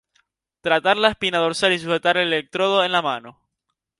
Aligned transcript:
Tratar 0.67 0.97
la 0.97 1.09
espina 1.11 1.37
dorsal 1.37 1.73
y 1.73 1.77
sujetar 1.77 2.17
el 2.17 2.29
electrodo 2.33 2.83
en 2.83 2.91
la 2.91 3.03
mano. 3.03 3.39